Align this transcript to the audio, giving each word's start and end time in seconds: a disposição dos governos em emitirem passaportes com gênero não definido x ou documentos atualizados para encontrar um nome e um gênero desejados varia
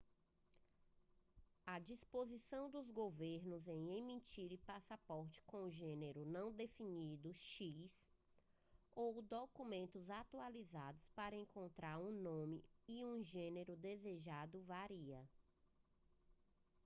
a 1.63 1.77
disposição 1.77 2.71
dos 2.71 2.89
governos 2.89 3.67
em 3.67 3.99
emitirem 3.99 4.57
passaportes 4.65 5.39
com 5.45 5.69
gênero 5.69 6.25
não 6.25 6.51
definido 6.51 7.31
x 7.31 7.95
ou 8.95 9.21
documentos 9.21 10.09
atualizados 10.09 11.07
para 11.11 11.35
encontrar 11.35 11.99
um 11.99 12.09
nome 12.19 12.65
e 12.87 13.05
um 13.05 13.21
gênero 13.21 13.77
desejados 13.77 14.65
varia 14.65 15.23